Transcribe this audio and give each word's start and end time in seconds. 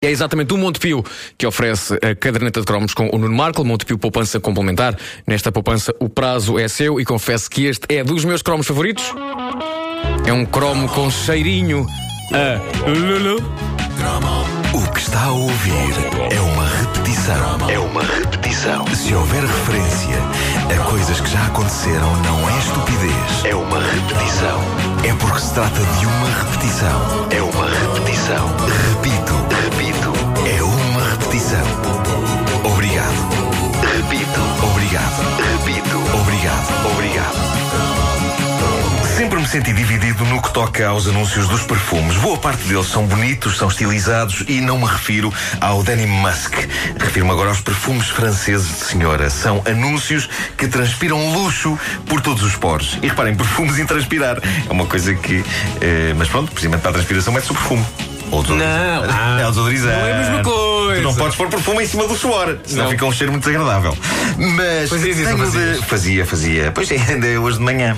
É 0.00 0.08
exatamente 0.12 0.54
o 0.54 0.56
Montepio 0.56 1.04
que 1.36 1.44
oferece 1.44 1.94
a 1.94 2.14
caderneta 2.14 2.60
de 2.60 2.66
cromos 2.66 2.94
com 2.94 3.10
o 3.12 3.18
Nuno 3.18 3.34
Marco, 3.34 3.64
Montepio 3.64 3.98
Poupança 3.98 4.38
Complementar. 4.38 4.96
Nesta 5.26 5.50
poupança 5.50 5.92
o 5.98 6.08
prazo 6.08 6.56
é 6.56 6.68
seu 6.68 7.00
e 7.00 7.04
confesso 7.04 7.50
que 7.50 7.66
este 7.66 7.96
é 7.96 8.04
dos 8.04 8.24
meus 8.24 8.40
cromos 8.40 8.64
favoritos. 8.64 9.12
É 10.24 10.32
um 10.32 10.46
cromo 10.46 10.88
com 10.90 11.10
cheirinho 11.10 11.84
a 12.32 12.88
Lulu. 12.88 13.38
O 14.72 14.92
que 14.92 15.00
está 15.00 15.24
a 15.24 15.32
ouvir 15.32 15.72
é 16.30 16.40
uma 16.42 16.64
repetição. 16.64 17.68
É 17.68 17.78
uma 17.80 18.02
repetição. 18.02 18.86
Se 18.94 19.12
houver 19.12 19.42
referência 19.42 20.16
a 20.74 20.84
coisas 20.84 21.20
que 21.20 21.30
já 21.30 21.46
aconteceram, 21.46 22.16
não 22.22 22.48
é 22.48 22.58
estupidez. 22.58 23.44
É 23.44 23.54
uma 23.54 23.78
repetição. 23.80 24.60
É 25.04 25.14
porque 25.14 25.40
se 25.40 25.54
trata 25.54 25.80
de 25.80 26.06
uma 26.06 26.28
repetição. 26.28 27.26
É 27.30 27.42
uma 27.42 27.66
repetição. 27.66 28.48
Repito, 28.94 29.34
repito. 29.64 30.12
É 30.46 30.62
uma 30.62 31.02
repetição. 31.10 31.66
Obrigado. 32.64 33.28
Repito. 33.96 34.40
Obrigado. 34.70 35.22
Repito. 35.52 35.98
Obrigado. 36.20 36.92
Obrigado. 36.92 37.38
Sempre 39.16 39.40
me 39.40 39.48
senti 39.48 39.72
dividido 39.72 40.07
toca 40.58 40.88
aos 40.88 41.06
anúncios 41.06 41.46
dos 41.46 41.62
perfumes. 41.62 42.16
Boa 42.16 42.36
parte 42.36 42.64
deles 42.64 42.86
são 42.88 43.06
bonitos, 43.06 43.56
são 43.56 43.68
estilizados 43.68 44.42
e 44.48 44.60
não 44.60 44.76
me 44.76 44.86
refiro 44.86 45.32
ao 45.60 45.84
Denim 45.84 46.06
Musk. 46.06 46.52
Refiro-me 46.98 47.30
agora 47.30 47.50
aos 47.50 47.60
perfumes 47.60 48.08
franceses 48.08 48.66
de 48.66 48.84
senhora. 48.86 49.30
São 49.30 49.62
anúncios 49.64 50.28
que 50.56 50.66
transpiram 50.66 51.32
luxo 51.32 51.78
por 52.06 52.20
todos 52.20 52.42
os 52.42 52.56
poros. 52.56 52.98
E 53.00 53.06
reparem, 53.06 53.36
perfumes 53.36 53.78
em 53.78 53.86
transpirar. 53.86 54.38
É 54.68 54.72
uma 54.72 54.84
coisa 54.84 55.14
que. 55.14 55.44
eh, 55.80 56.12
mas 56.18 56.28
pronto, 56.28 56.50
precisamente 56.50 56.80
para 56.80 56.90
a 56.90 56.94
transpiração 56.94 57.32
mete-se 57.32 57.52
o 57.52 57.54
perfume. 57.54 57.86
Ou. 58.32 58.42
Não, 58.42 59.38
é 59.38 59.46
o 59.46 59.50
desodorizante. 59.50 59.96
não 59.96 60.06
é 60.08 60.12
a 60.12 60.18
mesma 60.18 60.42
coisa. 60.42 61.00
Tu 61.00 61.04
não 61.04 61.14
podes 61.14 61.36
pôr 61.36 61.48
perfume 61.48 61.84
em 61.84 61.86
cima 61.86 62.08
do 62.08 62.16
suor, 62.16 62.58
senão 62.64 62.82
Não. 62.86 62.90
fica 62.90 63.06
um 63.06 63.12
cheiro 63.12 63.30
muito 63.30 63.44
desagradável. 63.44 63.96
Mas. 64.36 64.90
Fazias 64.90 65.18
isso, 65.18 65.24
tenho 65.24 65.38
não 65.38 65.50
de-? 65.50 65.86
Fazia, 65.86 66.26
fazia. 66.26 66.72
Pois 66.72 66.90
é, 66.90 66.96
ainda 67.08 67.28
é 67.28 67.38
hoje 67.38 67.58
de 67.58 67.62
manhã. 67.62 67.96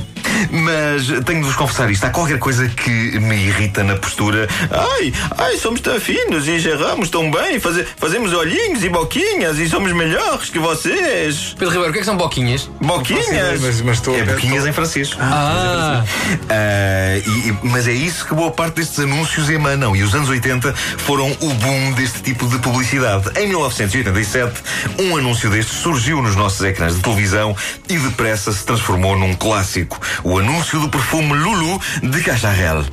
Mas 0.51 1.07
tenho 1.25 1.41
de 1.41 1.47
vos 1.47 1.57
confessar 1.57 1.91
isto. 1.91 2.05
Há 2.05 2.11
qualquer 2.11 2.39
coisa 2.39 2.69
que 2.69 2.91
me 2.91 3.37
irrita 3.37 3.83
na 3.85 3.97
postura. 3.97 4.49
Ai, 4.71 5.13
ai, 5.39 5.57
somos 5.57 5.81
tão 5.81 5.99
finos 6.01 6.47
e 6.49 6.59
geramos 6.59 7.09
tão 7.11 7.31
bem. 7.31 7.59
faze- 7.61 7.87
fazemos 7.97 8.33
olhinhos 8.33 8.83
e 8.85 8.89
boquinhas 8.89 9.59
e 9.59 9.69
somos 9.69 9.93
melhores 9.93 10.49
que 10.51 10.59
vocês. 10.59 11.55
Pedro 11.59 11.69
Ribeiro, 11.71 11.91
o 11.91 11.93
que 11.93 11.99
é 11.99 12.01
que 12.01 12.07
são 12.07 12.17
boquinhas? 12.17 12.71
Boquinhas. 12.81 13.61
Mas- 13.61 13.81
mas 13.83 13.97
estou- 13.99 14.17
é 14.17 14.23
boquinhas 14.25 14.67
em 14.67 14.73
francês. 14.73 15.11
Ah, 15.21 16.05
Ah, 16.49 17.17
e- 17.25 17.49
e- 17.51 17.59
mas 17.63 17.87
é 17.89 17.93
isso 17.93 18.27
que 18.27 18.35
boa 18.35 18.51
parte 18.51 18.77
destes 18.77 18.99
anúncios 19.01 19.49
emanam. 19.51 19.95
E 19.95 20.03
os 20.03 20.15
anos 20.15 20.29
80 20.29 20.73
foram 20.99 21.31
o 21.41 21.55
boom 21.55 21.93
deste 21.93 22.21
tipo 22.23 22.47
de 22.49 22.59
publicidade. 22.59 23.31
Em 23.39 23.47
1987, 23.49 24.61
um 24.99 25.17
anúncio 25.17 25.51
destes 25.51 25.79
surgiu 25.79 26.23
nos 26.23 26.37
nossos 26.37 26.61
ecrãs 26.65 26.95
de 26.97 27.03
televisão 27.03 27.57
e 27.89 27.99
depressa 27.99 28.53
se 28.53 28.65
transformou 28.65 29.17
num 29.19 29.35
clássico. 29.35 30.01
O 30.23 30.30
anúncio 30.39 30.81
do 30.81 30.89
perfume 30.89 31.35
Lulu 31.35 31.81
de 32.03 32.23
Cacharel. 32.23 32.85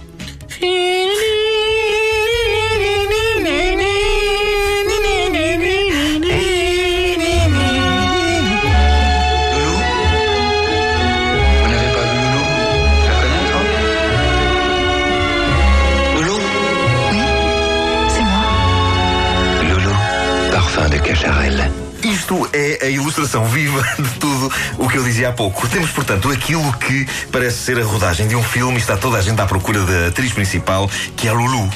É 22.58 22.86
a 22.88 22.90
ilustração 22.90 23.46
viva 23.46 23.82
de 24.00 24.10
tudo 24.20 24.52
o 24.80 24.90
que 24.90 24.98
eu 24.98 25.04
dizia 25.04 25.30
há 25.30 25.32
pouco. 25.32 25.68
Temos, 25.68 25.92
portanto, 25.92 26.30
aquilo 26.32 26.74
que 26.74 27.08
parece 27.32 27.58
ser 27.58 27.80
a 27.80 27.86
rodagem 27.86 28.28
de 28.28 28.36
um 28.36 28.44
filme 28.44 28.78
e 28.78 28.80
está 28.80 28.98
toda 28.98 29.18
a 29.18 29.22
gente 29.22 29.40
à 29.40 29.46
procura 29.46 29.82
da 29.84 30.08
atriz 30.08 30.34
principal, 30.34 30.90
que 31.16 31.28
é 31.28 31.30
a 31.30 31.34
Lulu. 31.34 31.70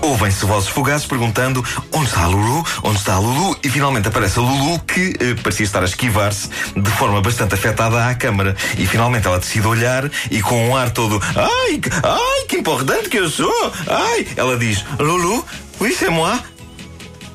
Ouvem-se 0.00 0.44
vozes 0.46 0.68
fugazes 0.68 1.06
perguntando 1.06 1.62
onde 1.92 2.06
está 2.06 2.22
a 2.22 2.26
Lulu, 2.28 2.64
onde 2.82 2.98
está 2.98 3.14
a 3.14 3.18
Lulu, 3.18 3.56
e 3.62 3.68
finalmente 3.68 4.08
aparece 4.08 4.38
a 4.38 4.42
Lulu 4.42 4.78
que 4.80 5.14
eh, 5.20 5.34
parecia 5.42 5.64
estar 5.64 5.82
a 5.82 5.86
esquivar-se 5.86 6.48
de 6.74 6.90
forma 6.92 7.20
bastante 7.20 7.54
afetada 7.54 8.06
à 8.06 8.14
câmara. 8.14 8.56
E 8.78 8.86
finalmente 8.86 9.26
ela 9.26 9.38
decide 9.38 9.66
olhar 9.66 10.10
e 10.30 10.40
com 10.40 10.68
um 10.68 10.76
ar 10.76 10.90
todo 10.90 11.20
ai, 11.36 11.80
ai, 12.02 12.46
que 12.48 12.56
importante 12.56 13.08
que 13.08 13.18
eu 13.18 13.28
sou! 13.28 13.72
Ai! 13.86 14.26
Ela 14.36 14.56
diz: 14.56 14.84
Lulu, 14.98 15.44
oui, 15.80 15.94
c'est 15.98 16.10
moi. 16.10 16.38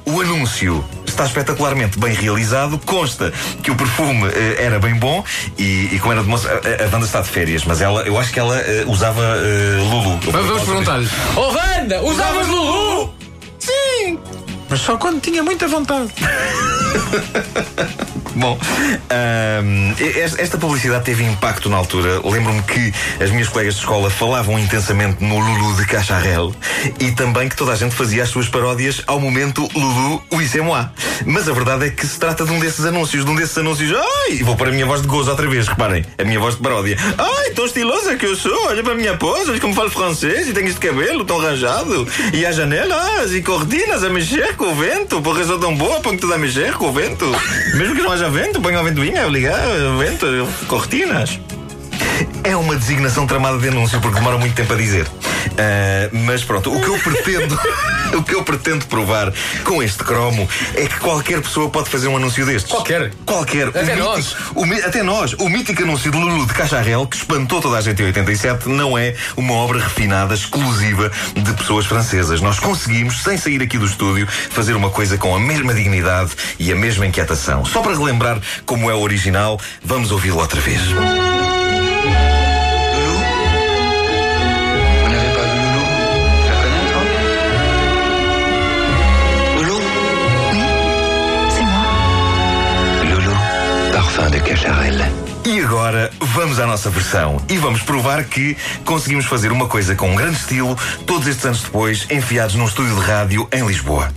O 0.05 0.21
anúncio 0.21 0.96
está 1.17 1.25
espetacularmente 1.25 1.97
bem 1.99 2.13
realizado. 2.13 2.77
Consta 2.85 3.33
que 3.63 3.71
o 3.71 3.75
perfume 3.75 4.27
eh, 4.29 4.57
era 4.59 4.77
bem 4.79 4.93
bom 4.95 5.23
e, 5.57 5.89
e 5.91 5.99
como 5.99 6.13
era 6.13 6.21
de 6.21 6.27
moça, 6.29 6.47
a, 6.47 6.83
a 6.83 6.87
Wanda 6.93 7.05
está 7.07 7.21
de 7.21 7.29
férias, 7.29 7.63
mas 7.65 7.81
ela, 7.81 8.01
eu 8.03 8.17
acho 8.19 8.31
que 8.31 8.39
ela 8.39 8.55
eh, 8.59 8.83
usava 8.87 9.21
eh, 9.37 9.77
Lulu. 9.89 10.19
vamos, 10.31 10.47
vamos 10.47 10.63
perguntar-lhe. 10.63 11.09
Oh, 11.35 11.51
Wanda, 11.51 12.01
usavas 12.03 12.47
Lulu? 12.47 13.13
Mas 14.69 14.81
só 14.81 14.97
quando 14.97 15.21
tinha 15.21 15.41
muita 15.41 15.65
vontade. 15.67 16.11
Bom, 18.35 18.57
es- 19.99 20.37
esta 20.37 20.57
publicidade 20.59 21.03
teve 21.05 21.23
impacto 21.23 21.69
na 21.69 21.77
altura. 21.77 22.19
Lembro-me 22.23 22.61
que 22.63 22.93
as 23.23 23.31
minhas 23.31 23.47
colegas 23.47 23.75
de 23.75 23.79
escola 23.79 24.09
falavam 24.09 24.59
intensamente 24.59 25.23
no 25.23 25.39
Lulu 25.39 25.75
de 25.77 25.85
Cacharel 25.85 26.53
e 26.99 27.11
também 27.13 27.49
que 27.49 27.55
toda 27.55 27.71
a 27.71 27.75
gente 27.75 27.95
fazia 27.95 28.23
as 28.23 28.29
suas 28.29 28.47
paródias 28.47 29.01
ao 29.07 29.19
momento 29.19 29.67
Lulu, 29.73 30.21
oui, 30.31 30.47
c'est 30.47 30.61
moi. 30.61 30.85
Mas 31.25 31.47
a 31.47 31.53
verdade 31.53 31.87
é 31.87 31.89
que 31.89 32.05
se 32.05 32.19
trata 32.19 32.45
de 32.45 32.51
um 32.51 32.59
desses 32.59 32.85
anúncios, 32.85 33.25
de 33.25 33.31
um 33.31 33.35
desses 33.35 33.57
anúncios. 33.57 33.93
Ai, 33.95 34.37
vou 34.43 34.55
pôr 34.55 34.69
a 34.69 34.71
minha 34.71 34.85
voz 34.85 35.01
de 35.01 35.07
gozo 35.07 35.29
outra 35.29 35.47
vez, 35.47 35.67
reparem, 35.67 36.05
a 36.17 36.23
minha 36.23 36.39
voz 36.39 36.55
de 36.55 36.61
paródia. 36.61 36.97
Ai, 37.17 37.51
tão 37.51 37.65
estilosa 37.65 38.15
que 38.15 38.25
eu 38.25 38.35
sou, 38.35 38.67
olha 38.67 38.83
para 38.83 38.93
a 38.93 38.95
minha 38.95 39.17
pose, 39.17 39.51
olha 39.51 39.59
como 39.59 39.73
falo 39.73 39.89
francês 39.89 40.47
e 40.47 40.53
tenho 40.53 40.67
este 40.67 40.79
cabelo 40.79 41.25
tão 41.25 41.39
ranjado. 41.39 42.07
E 42.33 42.45
as 42.45 42.55
janelas 42.55 43.33
e 43.33 43.41
cortinas 43.41 44.03
a 44.03 44.09
mexer 44.09 44.55
com 44.55 44.65
o 44.65 44.75
vento, 44.75 45.21
porque 45.21 45.41
eu 45.41 45.47
sou 45.47 45.59
tão 45.59 45.75
boa, 45.75 45.99
põe 45.99 46.17
tudo 46.17 46.33
a 46.33 46.37
mexer 46.37 46.73
com 46.73 46.87
o 46.87 46.91
vento. 46.91 47.25
Mesmo 47.75 47.95
que 47.95 48.01
não 48.01 48.11
haja 48.11 48.29
vento, 48.29 48.61
ponho 48.61 48.79
a 48.79 48.83
ventoinha 48.83 49.25
ligar, 49.25 49.61
vento, 49.97 50.25
cortinas. 50.67 51.39
É 52.43 52.55
uma 52.55 52.75
designação 52.75 53.27
tramada 53.27 53.57
de 53.57 53.67
anúncio 53.67 53.99
porque 53.99 54.15
demora 54.15 54.37
muito 54.37 54.55
tempo 54.55 54.73
a 54.73 54.75
dizer. 54.75 55.07
Ah, 55.57 56.09
mas 56.11 56.43
pronto, 56.43 56.73
o 56.75 56.81
que 56.81 56.87
eu 56.87 56.99
pretendo, 56.99 57.59
o 58.17 58.23
que 58.23 58.35
eu 58.35 58.43
pretendo 58.43 58.85
provar 58.87 59.31
com 59.63 59.81
este 59.81 60.03
cromo 60.03 60.47
é 60.75 60.87
que 60.87 60.99
qualquer 60.99 61.41
pessoa 61.41 61.69
pode 61.69 61.89
fazer 61.89 62.07
um 62.07 62.17
anúncio 62.17 62.45
destes. 62.45 62.71
Qualquer. 62.71 63.11
Qualquer. 63.25 63.67
Até 63.69 63.95
O 63.95 63.97
nós. 63.99 64.17
mítico- 64.35 64.59
o 64.59 64.87
até 64.87 65.03
nós. 65.03 65.33
O 65.33 65.49
mítico 65.49 65.83
anúncio 65.83 66.11
de 66.11 66.17
Lulu 66.17 66.45
de 66.45 66.53
Cacharel, 66.53 67.05
que 67.07 67.17
espantou 67.17 67.61
toda 67.61 67.77
a 67.77 67.81
gente 67.81 68.01
em 68.01 68.05
87, 68.05 68.67
não 68.69 68.97
é 68.97 69.15
uma 69.35 69.53
obra 69.53 69.79
refinada, 69.79 70.33
exclusiva 70.33 71.11
de 71.35 71.53
pessoas 71.53 71.85
francesas. 71.85 72.41
Nós 72.41 72.59
conseguimos, 72.59 73.21
sem 73.23 73.37
sair 73.37 73.61
aqui 73.61 73.77
do 73.77 73.85
estúdio, 73.85 74.27
fazer 74.49 74.75
uma 74.75 74.89
coisa 74.89 75.17
com 75.17 75.35
a 75.35 75.39
mesma 75.39 75.73
dignidade 75.73 76.31
e 76.59 76.71
a 76.71 76.75
mesma 76.75 77.05
inquietação. 77.05 77.65
Só 77.65 77.81
para 77.81 77.93
relembrar 77.97 78.39
como 78.65 78.89
é 78.89 78.93
o 78.93 78.99
original, 79.01 79.59
vamos 79.83 80.11
ouvi-lo 80.11 80.39
outra 80.39 80.59
vez. 80.61 80.81
E 95.47 95.61
agora 95.61 96.11
vamos 96.19 96.59
à 96.59 96.67
nossa 96.67 96.89
versão 96.89 97.41
e 97.47 97.57
vamos 97.57 97.81
provar 97.81 98.25
que 98.25 98.57
conseguimos 98.83 99.25
fazer 99.25 99.49
uma 99.49 99.65
coisa 99.65 99.95
com 99.95 100.11
um 100.11 100.15
grande 100.15 100.35
estilo 100.35 100.77
todos 101.05 101.25
estes 101.25 101.45
anos 101.45 101.63
depois, 101.63 102.05
enfiados 102.11 102.55
num 102.55 102.65
estúdio 102.65 102.93
de 102.95 103.01
rádio 103.01 103.47
em 103.53 103.65
Lisboa. 103.65 104.11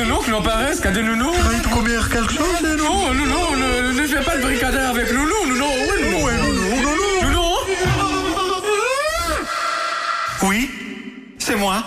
J'espère 0.00 0.06
Nuno 0.06 0.18
que 0.20 0.30
l'on 0.30 0.42
paraisse, 0.42 0.80
qu'a 0.80 0.90
dit 0.90 1.02
Nuno 1.02 1.30
Il 1.52 1.60
te 1.62 1.68
comer 1.68 2.08
quelque 2.10 2.32
chose, 2.32 2.62
Nuno 2.62 2.84
Non, 2.84 3.14
Nuno, 3.14 3.56
ne, 3.56 3.92
ne 4.00 4.06
fais 4.06 4.22
pas 4.22 4.36
de 4.36 4.42
bricadère 4.42 4.90
avec 4.90 5.12
Nuno, 5.12 5.46
Nuno, 5.46 5.66
où 5.66 6.28
est 6.28 6.36
Nuno 6.36 6.90
Nuno 7.22 7.42
Oui, 10.42 10.70
c'est 11.38 11.56
moi. 11.56 11.82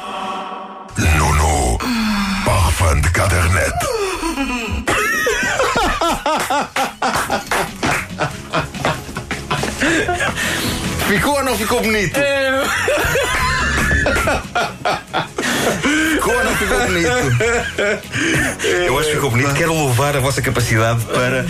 Nono, 1.18 1.78
parfum 2.46 3.02
de 3.02 3.08
cadernette. 3.08 3.74
Ficou 11.08 11.38
ou 11.38 11.44
não 11.44 11.56
ficou 11.58 11.82
bonito? 11.82 12.20
Ficou, 16.24 16.44
não 16.44 16.56
ficou 16.56 16.80
bonito. 16.88 17.10
Eu 18.88 18.98
acho 19.00 19.10
que 19.10 19.16
ficou 19.16 19.30
bonito. 19.32 19.54
Quero 19.54 19.74
louvar 19.74 20.16
a 20.16 20.20
vossa 20.20 20.42
capacidade 20.42 21.02
para. 21.06 21.46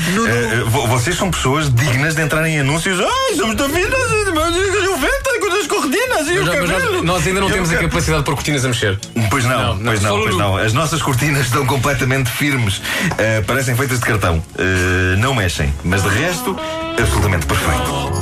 vo- 0.66 0.88
vocês 0.88 1.16
são 1.18 1.30
pessoas 1.32 1.74
dignas 1.74 2.16
de 2.16 2.22
entrarem 2.22 2.56
em 2.56 2.60
anúncios. 2.60 3.00
Ai, 3.00 3.36
somos 3.36 3.56
tão 3.56 3.70
finas, 3.70 3.94
o 3.94 4.98
vento 4.98 5.24
com 5.40 5.48
as 5.60 5.68
cortinas 5.68 6.28
e 6.28 6.40
o 6.40 6.46
cabelo. 6.46 7.04
nós 7.04 7.26
ainda 7.28 7.40
não 7.42 7.50
temos 7.50 7.72
a 7.72 7.78
capacidade 7.78 8.20
de 8.20 8.26
pôr 8.26 8.36
cortinas 8.36 8.66
a 8.66 8.68
mexer. 8.70 9.00
Pois 9.30 9.44
não, 9.46 9.76
Não, 9.76 9.76
não, 9.76 9.84
pois 9.86 10.02
não, 10.02 10.20
pois 10.22 10.38
não. 10.38 10.58
As 10.58 10.74
nossas 10.74 11.02
cortinas 11.02 11.46
estão 11.46 11.66
completamente 11.66 12.30
firmes. 12.30 12.82
Eh, 13.18 13.42
parecem 13.46 13.76
feitas 13.76 14.00
de 14.00 14.06
cartão. 14.06 14.44
Eh, 14.58 15.16
não 15.18 15.34
mexem, 15.36 15.74
mas 15.84 16.02
de 16.04 16.10
resto, 16.10 16.58
absolutamente 17.00 17.46
perfeito. 17.46 18.14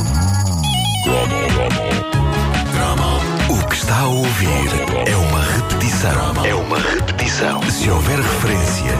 O 3.49 3.67
que 3.67 3.75
está 3.75 3.99
a 3.99 4.07
ouvir 4.07 4.49
repetição. 6.01 6.45
É 6.45 6.55
uma 6.55 6.79
repetição. 6.79 7.61
Se 7.69 7.89
houver 7.89 8.17
referência 8.17 8.91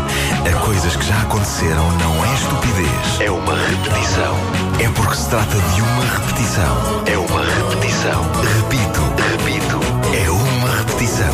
a 0.45 0.65
coisas 0.65 0.95
que 0.95 1.05
já 1.05 1.19
aconteceram, 1.21 1.89
não 1.97 2.25
é 2.25 2.33
estupidez. 2.35 3.19
É 3.19 3.31
uma 3.31 3.55
repetição. 3.55 4.35
É 4.79 4.89
porque 4.89 5.15
se 5.15 5.29
trata 5.29 5.57
de 5.57 5.81
uma 5.81 6.03
repetição. 6.03 7.03
É 7.07 7.17
uma 7.17 7.43
repetição. 7.43 8.21
Repito, 8.59 9.01
repito. 9.31 9.79
É 10.15 10.29
uma 10.29 10.77
repetição. 10.77 11.33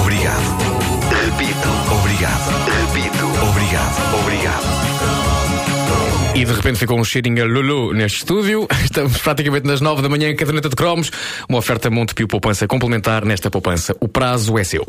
Obrigado. 0.00 0.82
Repito. 1.24 1.68
Obrigado. 1.98 2.50
Repito. 2.86 3.26
Obrigado. 3.48 4.20
Obrigado. 4.20 4.41
E 6.42 6.44
de 6.44 6.52
repente 6.54 6.76
ficou 6.76 6.98
um 6.98 7.04
cheirinho 7.04 7.44
a 7.44 7.46
Lulu 7.46 7.92
neste 7.92 8.18
estúdio. 8.18 8.66
Estamos 8.82 9.16
praticamente 9.18 9.64
nas 9.64 9.80
9 9.80 10.02
da 10.02 10.08
manhã 10.08 10.28
em 10.28 10.34
caderneta 10.34 10.68
de 10.68 10.74
cromos. 10.74 11.08
Uma 11.48 11.58
oferta 11.58 11.88
Montepio 11.88 12.26
Poupança 12.26 12.66
complementar 12.66 13.24
nesta 13.24 13.48
poupança. 13.48 13.96
O 14.00 14.08
prazo 14.08 14.58
é 14.58 14.64
seu. 14.64 14.84